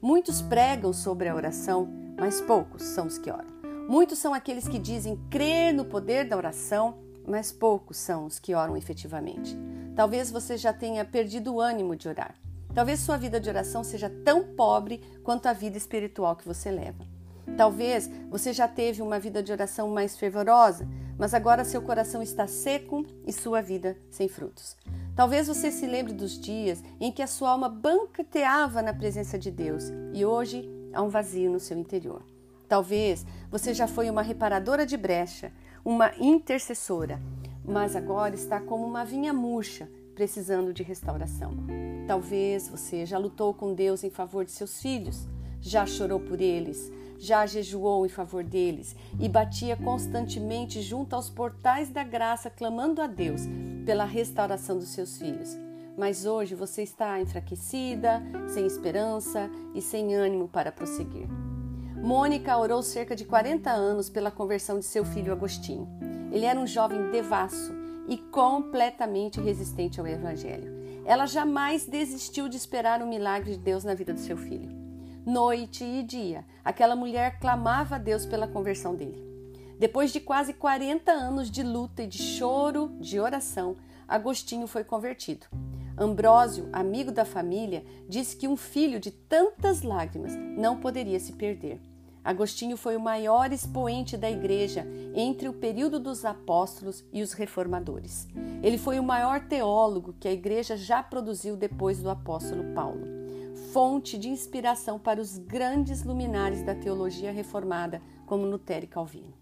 Muitos 0.00 0.40
pregam 0.40 0.92
sobre 0.92 1.28
a 1.28 1.34
oração, 1.34 1.88
mas 2.18 2.40
poucos 2.40 2.82
são 2.82 3.06
os 3.06 3.18
que 3.18 3.30
oram. 3.30 3.58
Muitos 3.88 4.18
são 4.18 4.32
aqueles 4.32 4.66
que 4.68 4.78
dizem 4.78 5.16
crer 5.28 5.74
no 5.74 5.84
poder 5.84 6.26
da 6.28 6.36
oração, 6.36 6.98
mas 7.26 7.52
poucos 7.52 7.96
são 7.96 8.24
os 8.24 8.38
que 8.38 8.54
oram 8.54 8.76
efetivamente. 8.76 9.56
Talvez 9.94 10.30
você 10.30 10.56
já 10.56 10.72
tenha 10.72 11.04
perdido 11.04 11.54
o 11.54 11.60
ânimo 11.60 11.96
de 11.96 12.08
orar. 12.08 12.34
Talvez 12.74 13.00
sua 13.00 13.16
vida 13.16 13.40
de 13.40 13.48
oração 13.48 13.82
seja 13.82 14.08
tão 14.24 14.44
pobre 14.54 15.02
quanto 15.24 15.46
a 15.46 15.52
vida 15.52 15.76
espiritual 15.76 16.36
que 16.36 16.46
você 16.46 16.70
leva. 16.70 17.17
Talvez 17.56 18.10
você 18.30 18.52
já 18.52 18.68
teve 18.68 19.02
uma 19.02 19.18
vida 19.18 19.42
de 19.42 19.52
oração 19.52 19.88
mais 19.88 20.16
fervorosa, 20.16 20.88
mas 21.18 21.34
agora 21.34 21.64
seu 21.64 21.82
coração 21.82 22.22
está 22.22 22.46
seco 22.46 23.04
e 23.26 23.32
sua 23.32 23.60
vida 23.60 23.96
sem 24.10 24.28
frutos. 24.28 24.76
Talvez 25.16 25.48
você 25.48 25.72
se 25.72 25.86
lembre 25.86 26.12
dos 26.12 26.38
dias 26.38 26.82
em 27.00 27.10
que 27.10 27.22
a 27.22 27.26
sua 27.26 27.50
alma 27.50 27.68
banqueteava 27.68 28.80
na 28.80 28.94
presença 28.94 29.36
de 29.36 29.50
Deus 29.50 29.84
e 30.14 30.24
hoje 30.24 30.70
há 30.92 31.02
um 31.02 31.08
vazio 31.08 31.50
no 31.50 31.58
seu 31.58 31.76
interior. 31.76 32.22
Talvez 32.68 33.26
você 33.50 33.74
já 33.74 33.88
foi 33.88 34.08
uma 34.08 34.22
reparadora 34.22 34.86
de 34.86 34.96
brecha, 34.96 35.50
uma 35.84 36.12
intercessora, 36.18 37.20
mas 37.64 37.96
agora 37.96 38.34
está 38.34 38.60
como 38.60 38.86
uma 38.86 39.04
vinha 39.04 39.32
murcha, 39.32 39.88
precisando 40.14 40.72
de 40.72 40.82
restauração. 40.82 41.52
Talvez 42.06 42.68
você 42.68 43.04
já 43.04 43.18
lutou 43.18 43.52
com 43.52 43.74
Deus 43.74 44.04
em 44.04 44.10
favor 44.10 44.44
de 44.44 44.50
seus 44.52 44.80
filhos, 44.80 45.26
já 45.60 45.86
chorou 45.86 46.20
por 46.20 46.40
eles, 46.40 46.90
já 47.18 47.44
jejuou 47.46 48.06
em 48.06 48.08
favor 48.08 48.44
deles 48.44 48.94
e 49.18 49.28
batia 49.28 49.76
constantemente 49.76 50.80
junto 50.80 51.14
aos 51.14 51.28
portais 51.28 51.90
da 51.90 52.04
graça, 52.04 52.48
clamando 52.48 53.02
a 53.02 53.06
Deus 53.06 53.42
pela 53.84 54.04
restauração 54.04 54.78
dos 54.78 54.88
seus 54.88 55.18
filhos. 55.18 55.56
Mas 55.96 56.24
hoje 56.24 56.54
você 56.54 56.82
está 56.82 57.20
enfraquecida, 57.20 58.22
sem 58.46 58.64
esperança 58.64 59.50
e 59.74 59.82
sem 59.82 60.14
ânimo 60.14 60.48
para 60.48 60.70
prosseguir. 60.70 61.26
Mônica 61.96 62.56
orou 62.56 62.80
cerca 62.82 63.16
de 63.16 63.24
40 63.24 63.70
anos 63.70 64.08
pela 64.08 64.30
conversão 64.30 64.78
de 64.78 64.84
seu 64.84 65.04
filho 65.04 65.32
Agostinho. 65.32 65.88
Ele 66.30 66.44
era 66.44 66.60
um 66.60 66.66
jovem 66.66 67.10
devasso 67.10 67.72
e 68.06 68.16
completamente 68.16 69.40
resistente 69.40 69.98
ao 69.98 70.06
Evangelho. 70.06 70.72
Ela 71.04 71.26
jamais 71.26 71.86
desistiu 71.86 72.48
de 72.48 72.56
esperar 72.56 73.02
o 73.02 73.06
milagre 73.06 73.52
de 73.52 73.58
Deus 73.58 73.82
na 73.82 73.94
vida 73.94 74.12
do 74.12 74.20
seu 74.20 74.36
filho. 74.36 74.77
Noite 75.28 75.84
e 75.84 76.02
dia, 76.02 76.42
aquela 76.64 76.96
mulher 76.96 77.38
clamava 77.38 77.96
a 77.96 77.98
Deus 77.98 78.24
pela 78.24 78.48
conversão 78.48 78.94
dele. 78.94 79.22
Depois 79.78 80.10
de 80.10 80.20
quase 80.20 80.54
40 80.54 81.12
anos 81.12 81.50
de 81.50 81.62
luta 81.62 82.02
e 82.02 82.06
de 82.06 82.16
choro, 82.16 82.96
de 82.98 83.20
oração, 83.20 83.76
Agostinho 84.08 84.66
foi 84.66 84.84
convertido. 84.84 85.44
Ambrósio, 85.98 86.66
amigo 86.72 87.12
da 87.12 87.26
família, 87.26 87.84
disse 88.08 88.38
que 88.38 88.48
um 88.48 88.56
filho 88.56 88.98
de 88.98 89.10
tantas 89.10 89.82
lágrimas 89.82 90.32
não 90.34 90.78
poderia 90.78 91.20
se 91.20 91.34
perder. 91.34 91.78
Agostinho 92.24 92.78
foi 92.78 92.96
o 92.96 93.00
maior 93.00 93.52
expoente 93.52 94.16
da 94.16 94.30
igreja 94.30 94.86
entre 95.14 95.46
o 95.46 95.52
período 95.52 96.00
dos 96.00 96.24
apóstolos 96.24 97.04
e 97.12 97.20
os 97.20 97.34
reformadores. 97.34 98.26
Ele 98.62 98.78
foi 98.78 98.98
o 98.98 99.04
maior 99.04 99.40
teólogo 99.40 100.14
que 100.18 100.26
a 100.26 100.32
igreja 100.32 100.74
já 100.74 101.02
produziu 101.02 101.54
depois 101.54 102.02
do 102.02 102.08
apóstolo 102.08 102.72
Paulo 102.72 103.17
fonte 103.72 104.16
de 104.16 104.28
inspiração 104.28 104.98
para 104.98 105.20
os 105.20 105.36
grandes 105.36 106.02
luminares 106.02 106.62
da 106.62 106.74
teologia 106.74 107.30
reformada, 107.30 108.00
como 108.24 108.46
Lutero 108.46 108.84
e 108.84 108.88
Calvino. 108.88 109.34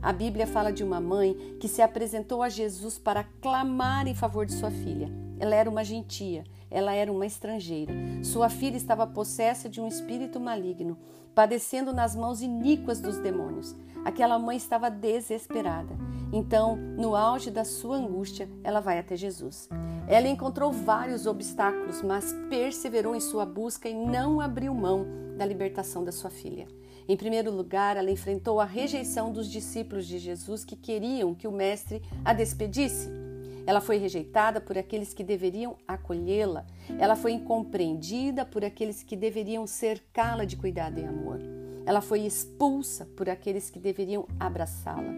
A 0.00 0.12
Bíblia 0.12 0.46
fala 0.46 0.72
de 0.72 0.84
uma 0.84 1.00
mãe 1.00 1.56
que 1.60 1.66
se 1.66 1.82
apresentou 1.82 2.42
a 2.42 2.48
Jesus 2.48 2.96
para 2.96 3.24
clamar 3.24 4.06
em 4.06 4.14
favor 4.14 4.46
de 4.46 4.52
sua 4.52 4.70
filha. 4.70 5.10
Ela 5.38 5.56
era 5.56 5.68
uma 5.68 5.84
gentia, 5.84 6.44
ela 6.70 6.94
era 6.94 7.10
uma 7.10 7.26
estrangeira. 7.26 7.92
Sua 8.22 8.48
filha 8.48 8.76
estava 8.76 9.06
possessa 9.06 9.68
de 9.68 9.80
um 9.80 9.88
espírito 9.88 10.38
maligno, 10.38 10.96
padecendo 11.36 11.92
nas 11.92 12.16
mãos 12.16 12.40
iníquas 12.40 12.98
dos 12.98 13.18
demônios. 13.18 13.76
Aquela 14.06 14.38
mãe 14.38 14.56
estava 14.56 14.90
desesperada. 14.90 15.94
Então, 16.32 16.76
no 16.76 17.14
auge 17.14 17.50
da 17.50 17.62
sua 17.62 17.98
angústia, 17.98 18.48
ela 18.64 18.80
vai 18.80 18.98
até 18.98 19.14
Jesus. 19.14 19.68
Ela 20.08 20.28
encontrou 20.28 20.72
vários 20.72 21.26
obstáculos, 21.26 22.00
mas 22.00 22.34
perseverou 22.48 23.14
em 23.14 23.20
sua 23.20 23.44
busca 23.44 23.86
e 23.86 23.92
não 23.92 24.40
abriu 24.40 24.74
mão 24.74 25.06
da 25.36 25.44
libertação 25.44 26.02
da 26.02 26.10
sua 26.10 26.30
filha. 26.30 26.66
Em 27.06 27.18
primeiro 27.18 27.50
lugar, 27.50 27.98
ela 27.98 28.10
enfrentou 28.10 28.58
a 28.58 28.64
rejeição 28.64 29.30
dos 29.30 29.50
discípulos 29.50 30.06
de 30.06 30.18
Jesus 30.18 30.64
que 30.64 30.74
queriam 30.74 31.34
que 31.34 31.46
o 31.46 31.52
Mestre 31.52 32.02
a 32.24 32.32
despedisse. 32.32 33.25
Ela 33.66 33.80
foi 33.80 33.96
rejeitada 33.98 34.60
por 34.60 34.78
aqueles 34.78 35.12
que 35.12 35.24
deveriam 35.24 35.76
acolhê-la. 35.86 36.64
Ela 36.98 37.16
foi 37.16 37.32
incompreendida 37.32 38.44
por 38.46 38.64
aqueles 38.64 39.02
que 39.02 39.16
deveriam 39.16 39.66
cercá-la 39.66 40.44
de 40.44 40.56
cuidado 40.56 41.00
e 41.00 41.04
amor. 41.04 41.40
Ela 41.84 42.00
foi 42.00 42.20
expulsa 42.20 43.06
por 43.16 43.28
aqueles 43.28 43.68
que 43.68 43.78
deveriam 43.78 44.26
abraçá-la. 44.38 45.12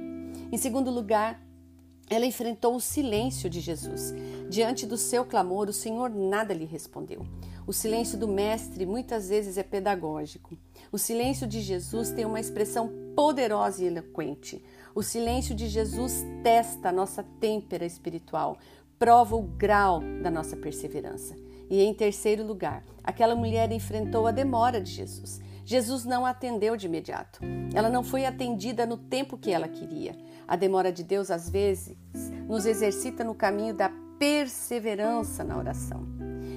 Em 0.51 0.57
segundo 0.57 0.91
lugar, 0.91 1.43
ela 2.11 2.25
enfrentou 2.25 2.75
o 2.75 2.81
silêncio 2.81 3.51
de 3.51 3.61
Jesus. 3.61 4.15
Diante 4.49 4.87
do 4.87 4.97
seu 4.97 5.27
clamor, 5.27 5.69
o 5.69 5.73
Senhor 5.75 6.09
nada 6.09 6.55
lhe 6.55 6.65
respondeu. 6.65 7.27
O 7.67 7.73
silêncio 7.73 8.17
do 8.17 8.27
Mestre 8.27 8.87
muitas 8.87 9.29
vezes 9.29 9.59
é 9.59 9.63
pedagógico. 9.63 10.57
O 10.91 10.97
silêncio 10.97 11.47
de 11.47 11.61
Jesus 11.61 12.11
tem 12.11 12.25
uma 12.25 12.41
expressão 12.41 12.91
poderosa 13.19 13.83
e 13.83 13.89
eloquente. 13.89 14.65
O 14.95 15.03
silêncio 15.03 15.53
de 15.53 15.67
Jesus 15.67 16.25
testa 16.41 16.91
a 16.91 16.93
nossa 16.93 17.25
têmpera 17.41 17.85
espiritual, 17.85 18.57
prova 18.97 19.35
o 19.35 19.43
grau 19.43 20.01
da 20.23 20.31
nossa 20.31 20.57
perseverança. 20.57 21.35
E 21.69 21.83
em 21.83 21.93
terceiro 21.93 22.47
lugar, 22.47 22.85
aquela 23.03 23.35
mulher 23.35 23.73
enfrentou 23.73 24.29
a 24.29 24.31
demora 24.31 24.81
de 24.81 24.93
Jesus. 24.93 25.41
Jesus 25.65 26.05
não 26.05 26.25
atendeu 26.25 26.77
de 26.77 26.87
imediato. 26.87 27.41
Ela 27.75 27.91
não 27.91 28.05
foi 28.05 28.25
atendida 28.25 28.87
no 28.87 28.97
tempo 28.97 29.37
que 29.37 29.51
ela 29.51 29.67
queria. 29.67 30.17
A 30.47 30.55
demora 30.55 30.93
de 30.93 31.03
Deus, 31.03 31.29
às 31.29 31.51
vezes, 31.51 31.97
nos 32.47 32.67
exercita 32.67 33.25
no 33.25 33.35
caminho 33.35 33.75
da 33.75 33.91
perseverança 34.17 35.43
na 35.43 35.59
oração. 35.59 36.07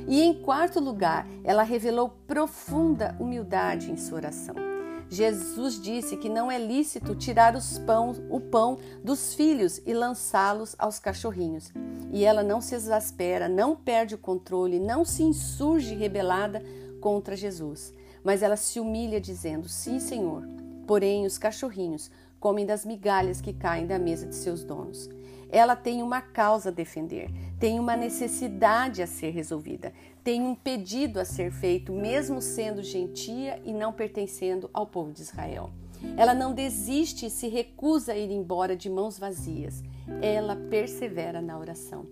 E 0.07 0.21
em 0.21 0.43
quarto 0.43 0.79
lugar, 0.79 1.27
ela 1.43 1.63
revelou 1.63 2.09
profunda 2.27 3.15
humildade 3.19 3.91
em 3.91 3.97
sua 3.97 4.17
oração. 4.17 4.70
Jesus 5.11 5.77
disse 5.77 6.15
que 6.15 6.29
não 6.29 6.49
é 6.49 6.57
lícito 6.57 7.13
tirar 7.13 7.53
pão, 7.85 8.15
o 8.29 8.39
pão 8.39 8.77
dos 9.03 9.33
filhos 9.33 9.81
e 9.85 9.93
lançá-los 9.93 10.73
aos 10.79 10.99
cachorrinhos. 10.99 11.69
E 12.13 12.23
ela 12.23 12.41
não 12.41 12.61
se 12.61 12.75
exaspera, 12.75 13.49
não 13.49 13.75
perde 13.75 14.15
o 14.15 14.17
controle, 14.17 14.79
não 14.79 15.03
se 15.03 15.21
insurge 15.21 15.95
rebelada 15.95 16.63
contra 17.01 17.35
Jesus. 17.35 17.93
Mas 18.23 18.41
ela 18.41 18.55
se 18.55 18.79
humilha, 18.79 19.19
dizendo: 19.19 19.67
Sim, 19.67 19.99
Senhor. 19.99 20.47
Porém, 20.87 21.25
os 21.25 21.37
cachorrinhos 21.37 22.09
comem 22.39 22.65
das 22.65 22.85
migalhas 22.85 23.41
que 23.41 23.51
caem 23.51 23.85
da 23.85 23.99
mesa 23.99 24.25
de 24.25 24.35
seus 24.35 24.63
donos. 24.63 25.09
Ela 25.51 25.75
tem 25.75 26.01
uma 26.01 26.21
causa 26.21 26.69
a 26.69 26.71
defender, 26.71 27.29
tem 27.59 27.77
uma 27.77 27.97
necessidade 27.97 29.01
a 29.01 29.07
ser 29.07 29.31
resolvida, 29.31 29.91
tem 30.23 30.41
um 30.41 30.55
pedido 30.55 31.19
a 31.19 31.25
ser 31.25 31.51
feito, 31.51 31.91
mesmo 31.91 32.41
sendo 32.41 32.81
gentia 32.81 33.61
e 33.65 33.73
não 33.73 33.91
pertencendo 33.91 34.69
ao 34.73 34.87
povo 34.87 35.11
de 35.11 35.21
Israel. 35.21 35.69
Ela 36.17 36.33
não 36.33 36.53
desiste 36.53 37.25
e 37.25 37.29
se 37.29 37.47
recusa 37.47 38.13
a 38.13 38.17
ir 38.17 38.31
embora 38.31 38.75
de 38.75 38.89
mãos 38.89 39.19
vazias. 39.19 39.83
Ela 40.21 40.55
persevera 40.55 41.41
na 41.41 41.59
oração. 41.59 42.05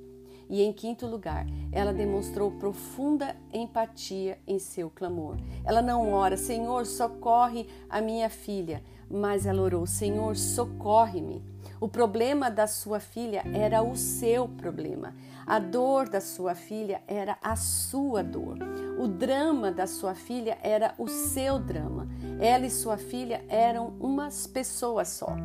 E 0.50 0.63
em 0.63 0.74
quinto 0.74 1.05
lugar, 1.05 1.46
ela 1.72 1.93
demonstrou 1.93 2.51
profunda 2.51 3.36
empatia 3.53 4.39
em 4.48 4.58
seu 4.58 4.89
clamor. 4.89 5.38
Ela 5.63 5.81
não 5.81 6.12
ora, 6.12 6.36
Senhor, 6.38 6.88
socorre 6.88 7.67
a 7.88 8.01
minha 8.01 8.29
filha, 8.29 8.84
mas 9.10 9.46
ela 9.46 9.62
orou, 9.62 9.86
Senhor, 9.86 10.36
socorre-me. 10.36 11.43
O 11.82 11.88
problema 11.88 12.52
da 12.52 12.68
sua 12.68 13.00
filha 13.00 13.42
era 13.54 13.82
o 13.82 13.96
seu 13.96 14.50
problema. 14.50 15.16
A 15.48 15.60
dor 15.60 16.10
da 16.10 16.20
sua 16.20 16.54
filha 16.54 17.02
era 17.08 17.38
a 17.42 17.56
sua 17.56 18.22
dor. 18.22 18.58
O 19.00 19.08
drama 19.08 19.72
da 19.72 19.88
sua 19.88 20.14
filha 20.14 20.58
era 20.62 20.94
o 20.98 21.08
seu 21.08 21.58
drama. 21.58 22.06
Ela 22.40 22.66
e 22.66 22.70
sua 22.70 22.98
filha 22.98 23.44
eram 23.48 23.94
umas 24.00 24.46
pessoas 24.46 25.08
só. 25.08 25.36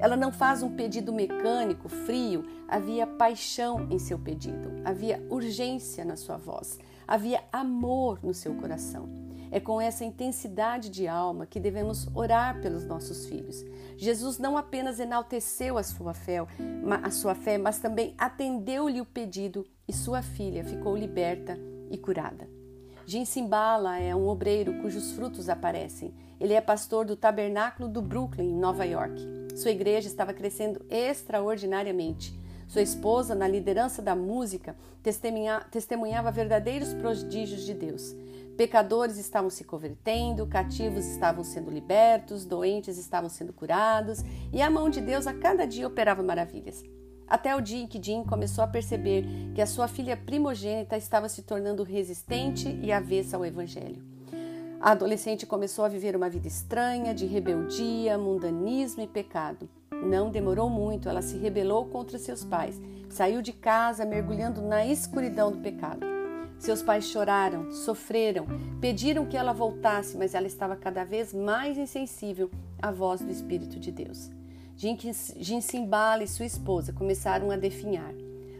Ela 0.00 0.16
não 0.16 0.32
faz 0.32 0.62
um 0.62 0.74
pedido 0.74 1.12
mecânico, 1.12 1.88
frio. 1.88 2.44
Havia 2.66 3.06
paixão 3.06 3.86
em 3.90 3.98
seu 3.98 4.18
pedido, 4.18 4.80
havia 4.82 5.22
urgência 5.28 6.06
na 6.06 6.16
sua 6.16 6.38
voz, 6.38 6.78
havia 7.06 7.44
amor 7.52 8.18
no 8.22 8.32
seu 8.32 8.54
coração. 8.54 9.21
É 9.52 9.60
com 9.60 9.78
essa 9.78 10.02
intensidade 10.02 10.88
de 10.88 11.06
alma 11.06 11.44
que 11.44 11.60
devemos 11.60 12.08
orar 12.14 12.60
pelos 12.62 12.86
nossos 12.86 13.26
filhos. 13.26 13.62
Jesus 13.98 14.38
não 14.38 14.56
apenas 14.56 14.98
enalteceu 14.98 15.76
a 15.76 15.82
sua 15.82 16.14
fé, 16.14 16.38
a 17.02 17.10
sua 17.10 17.34
fé, 17.34 17.58
mas 17.58 17.78
também 17.78 18.14
atendeu-lhe 18.16 18.98
o 19.00 19.04
pedido 19.04 19.66
e 19.86 19.92
sua 19.92 20.22
filha 20.22 20.64
ficou 20.64 20.96
liberta 20.96 21.58
e 21.90 21.98
curada. 21.98 22.48
Jim 23.04 23.26
Simbala 23.26 23.98
é 23.98 24.14
um 24.14 24.26
obreiro 24.26 24.80
cujos 24.80 25.12
frutos 25.12 25.50
aparecem. 25.50 26.14
Ele 26.40 26.54
é 26.54 26.60
pastor 26.60 27.04
do 27.04 27.14
Tabernáculo 27.14 27.88
do 27.88 28.00
Brooklyn, 28.00 28.52
em 28.52 28.58
Nova 28.58 28.86
York. 28.86 29.20
Sua 29.54 29.70
igreja 29.70 30.08
estava 30.08 30.32
crescendo 30.32 30.82
extraordinariamente. 30.88 32.40
Sua 32.66 32.80
esposa, 32.80 33.34
na 33.34 33.46
liderança 33.46 34.00
da 34.00 34.16
música, 34.16 34.74
testemunhava 35.70 36.30
verdadeiros 36.30 36.94
prodígios 36.94 37.66
de 37.66 37.74
Deus. 37.74 38.16
Pecadores 38.56 39.16
estavam 39.16 39.48
se 39.48 39.64
convertendo, 39.64 40.46
cativos 40.46 41.06
estavam 41.06 41.42
sendo 41.42 41.70
libertos, 41.70 42.44
doentes 42.44 42.98
estavam 42.98 43.30
sendo 43.30 43.52
curados, 43.52 44.22
e 44.52 44.60
a 44.60 44.70
mão 44.70 44.90
de 44.90 45.00
Deus 45.00 45.26
a 45.26 45.32
cada 45.32 45.66
dia 45.66 45.86
operava 45.86 46.22
maravilhas. 46.22 46.84
Até 47.26 47.56
o 47.56 47.62
dia 47.62 47.82
em 47.82 47.86
que 47.86 48.02
Jim 48.02 48.24
começou 48.24 48.62
a 48.62 48.66
perceber 48.66 49.24
que 49.54 49.62
a 49.62 49.66
sua 49.66 49.88
filha 49.88 50.16
primogênita 50.16 50.98
estava 50.98 51.30
se 51.30 51.42
tornando 51.42 51.82
resistente 51.82 52.68
e 52.82 52.92
avessa 52.92 53.38
ao 53.38 53.46
Evangelho. 53.46 54.04
A 54.78 54.90
adolescente 54.90 55.46
começou 55.46 55.84
a 55.84 55.88
viver 55.88 56.14
uma 56.14 56.28
vida 56.28 56.46
estranha, 56.46 57.14
de 57.14 57.24
rebeldia, 57.24 58.18
mundanismo 58.18 59.02
e 59.02 59.06
pecado. 59.06 59.66
Não 59.90 60.30
demorou 60.30 60.68
muito, 60.68 61.08
ela 61.08 61.22
se 61.22 61.38
rebelou 61.38 61.86
contra 61.86 62.18
seus 62.18 62.44
pais, 62.44 62.78
saiu 63.08 63.40
de 63.40 63.52
casa 63.52 64.04
mergulhando 64.04 64.60
na 64.60 64.84
escuridão 64.84 65.52
do 65.52 65.58
pecado. 65.58 66.11
Seus 66.62 66.80
pais 66.80 67.06
choraram, 67.06 67.72
sofreram, 67.72 68.46
pediram 68.80 69.26
que 69.26 69.36
ela 69.36 69.52
voltasse, 69.52 70.16
mas 70.16 70.32
ela 70.32 70.46
estava 70.46 70.76
cada 70.76 71.02
vez 71.02 71.34
mais 71.34 71.76
insensível 71.76 72.48
à 72.80 72.92
voz 72.92 73.20
do 73.20 73.32
Espírito 73.32 73.80
de 73.80 73.90
Deus. 73.90 74.30
Jinsimbala 74.76 76.22
e 76.22 76.28
sua 76.28 76.46
esposa 76.46 76.92
começaram 76.92 77.50
a 77.50 77.56
definhar. 77.56 78.14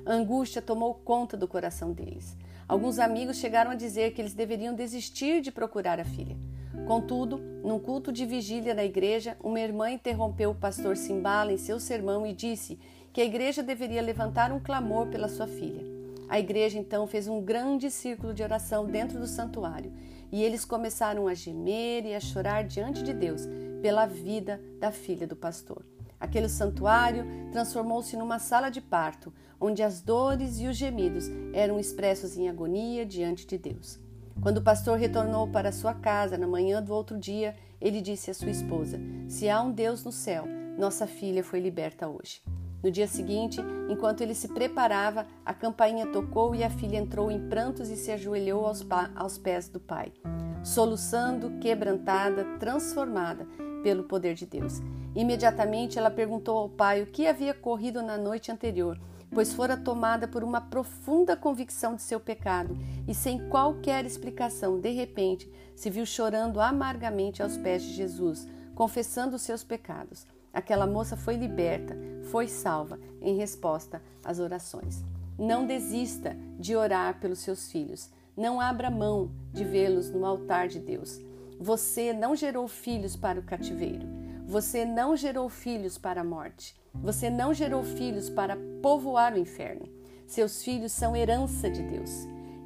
A 0.05 0.15
angústia 0.15 0.61
tomou 0.61 0.95
conta 0.95 1.37
do 1.37 1.47
coração 1.47 1.93
deles. 1.93 2.37
Alguns 2.67 2.99
amigos 2.99 3.37
chegaram 3.37 3.71
a 3.71 3.77
dizer 3.77 4.13
que 4.15 4.21
eles 4.21 4.35
deveriam 4.35 4.75
desistir 4.75 5.41
de 5.41 5.53
procurar 5.53 6.01
a 6.01 6.05
filha. 6.05 6.37
Contudo, 6.89 7.39
num 7.63 7.79
culto 7.79 8.11
de 8.11 8.27
vigília 8.27 8.75
na 8.75 8.85
igreja, 8.85 9.37
uma 9.41 9.61
irmã 9.61 9.89
interrompeu 9.89 10.51
o 10.51 10.57
pastor 10.57 10.97
Simbala 10.97 11.53
em 11.53 11.57
seu 11.57 11.79
sermão 11.79 12.27
e 12.27 12.33
disse 12.33 12.81
que 13.13 13.21
a 13.21 13.25
igreja 13.25 13.63
deveria 13.63 14.03
levantar 14.03 14.51
um 14.51 14.59
clamor 14.59 15.07
pela 15.07 15.29
sua 15.29 15.47
filha. 15.47 15.92
A 16.33 16.41
igreja 16.41 16.79
então 16.79 17.07
fez 17.07 17.29
um 17.29 17.43
grande 17.43 17.91
círculo 17.91 18.33
de 18.33 18.43
oração 18.43 18.87
dentro 18.87 19.19
do 19.19 19.27
santuário 19.27 19.93
e 20.33 20.43
eles 20.43 20.65
começaram 20.65 21.29
a 21.29 21.35
gemer 21.35 22.07
e 22.07 22.15
a 22.15 22.21
chorar 22.21 22.65
diante 22.65 23.03
de 23.03 23.13
Deus 23.13 23.43
pela 23.83 24.07
vida 24.07 24.59
da 24.81 24.91
filha 24.91 25.27
do 25.27 25.37
pastor. 25.37 25.85
Aquele 26.19 26.49
santuário 26.49 27.27
transformou-se 27.53 28.17
numa 28.17 28.39
sala 28.39 28.71
de 28.71 28.81
parto, 28.81 29.31
onde 29.61 29.83
as 29.83 30.01
dores 30.01 30.59
e 30.59 30.67
os 30.67 30.75
gemidos 30.75 31.27
eram 31.53 31.79
expressos 31.79 32.39
em 32.39 32.49
agonia 32.49 33.05
diante 33.05 33.47
de 33.47 33.59
Deus. 33.59 34.01
Quando 34.41 34.57
o 34.57 34.63
pastor 34.63 34.97
retornou 34.97 35.49
para 35.49 35.71
sua 35.71 35.93
casa 35.93 36.39
na 36.39 36.47
manhã 36.47 36.83
do 36.83 36.95
outro 36.95 37.19
dia, 37.19 37.55
ele 37.79 38.01
disse 38.01 38.31
à 38.31 38.35
sua 38.35 38.49
esposa: 38.49 38.99
Se 39.29 39.51
há 39.51 39.61
um 39.61 39.71
Deus 39.71 40.03
no 40.03 40.11
céu, 40.11 40.47
nossa 40.79 41.07
filha 41.07 41.45
foi 41.45 41.61
liberta 41.61 42.09
hoje. 42.09 42.41
No 42.83 42.91
dia 42.91 43.07
seguinte, 43.07 43.61
enquanto 43.89 44.23
ele 44.23 44.35
se 44.35 44.49
preparava, 44.49 45.27
a 45.47 45.55
campainha 45.55 46.07
tocou 46.07 46.53
e 46.53 46.65
a 46.65 46.71
filha 46.71 46.97
entrou 46.97 47.31
em 47.31 47.49
prantos 47.49 47.89
e 47.89 47.97
se 47.97 48.11
ajoelhou 48.11 48.67
aos, 48.67 48.85
aos 49.15 49.39
pés 49.39 49.69
do 49.69 49.79
pai, 49.79 50.13
soluçando, 50.65 51.59
quebrantada, 51.61 52.45
transformada 52.59 53.47
pelo 53.85 54.03
poder 54.03 54.35
de 54.35 54.47
Deus. 54.47 54.81
Imediatamente 55.15 55.99
ela 55.99 56.11
perguntou 56.11 56.59
ao 56.59 56.69
pai 56.69 57.03
o 57.03 57.07
que 57.07 57.27
havia 57.27 57.55
corrido 57.55 58.03
na 58.03 58.17
noite 58.17 58.51
anterior, 58.51 58.99
pois 59.31 59.53
fora 59.53 59.77
tomada 59.77 60.27
por 60.27 60.43
uma 60.43 60.61
profunda 60.61 61.37
convicção 61.37 61.95
de 61.95 62.03
seu 62.03 62.19
pecado 62.19 62.77
e, 63.07 63.15
sem 63.15 63.49
qualquer 63.49 64.05
explicação, 64.05 64.81
de 64.81 64.91
repente 64.91 65.51
se 65.77 65.89
viu 65.89 66.05
chorando 66.05 66.61
amargamente 66.61 67.43
aos 67.43 67.57
pés 67.57 67.83
de 67.83 67.93
Jesus, 67.93 68.49
confessando 68.75 69.37
os 69.37 69.43
seus 69.43 69.63
pecados. 69.63 70.27
Aquela 70.53 70.87
moça 70.87 71.17
foi 71.17 71.37
liberta, 71.37 71.97
foi 72.31 72.47
salva 72.47 72.99
em 73.21 73.37
resposta 73.37 74.03
às 74.25 74.39
orações. 74.39 75.03
Não 75.39 75.67
desista 75.67 76.37
de 76.59 76.77
orar 76.77 77.19
pelos 77.19 77.39
seus 77.39 77.71
filhos. 77.71 78.11
Não 78.37 78.61
abra 78.61 78.91
mão 78.91 79.31
de 79.53 79.65
vê-los 79.65 80.11
no 80.11 80.25
altar 80.27 80.69
de 80.69 80.79
Deus. 80.79 81.21
Você 81.59 82.13
não 82.13 82.37
gerou 82.37 82.69
filhos 82.69 83.17
para 83.17 83.41
o 83.41 83.43
cativeiro. 83.43 84.07
Você 84.47 84.85
não 84.85 85.17
gerou 85.17 85.49
filhos 85.49 85.97
para 85.97 86.21
a 86.21 86.25
morte. 86.25 86.77
Você 86.95 87.31
não 87.31 87.55
gerou 87.55 87.83
filhos 87.83 88.29
para 88.29 88.57
povoar 88.83 89.35
o 89.35 89.39
inferno. 89.39 89.89
Seus 90.27 90.63
filhos 90.63 90.93
são 90.93 91.17
herança 91.17 91.71
de 91.71 91.83
Deus. 91.83 92.11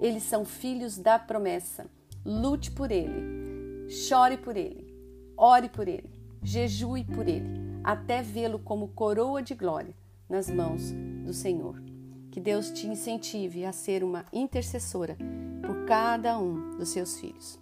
Eles 0.01 0.25
são 0.25 0.45
filhos 0.45 0.99
da 0.99 1.19
promessa. 1.19 1.87
Lute 2.25 2.71
por 2.71 2.91
ele. 2.91 3.89
Chore 3.89 4.37
por 4.37 4.57
ele. 4.57 4.93
Ore 5.37 5.69
por 5.69 5.87
ele. 5.87 6.17
Jejue 6.43 7.05
por 7.05 7.27
ele, 7.27 7.66
até 7.87 8.21
vê-lo 8.21 8.59
como 8.59 8.89
coroa 8.89 9.41
de 9.41 9.55
glória 9.55 9.95
nas 10.29 10.51
mãos 10.51 10.91
do 11.25 11.33
Senhor. 11.33 11.81
Que 12.33 12.41
Deus 12.41 12.69
te 12.73 12.89
incentive 12.89 13.65
a 13.65 13.71
ser 13.71 14.03
uma 14.03 14.25
intercessora 14.33 15.17
por 15.65 15.85
cada 15.87 16.37
um 16.37 16.77
dos 16.77 16.89
seus 16.89 17.21
filhos. 17.21 17.61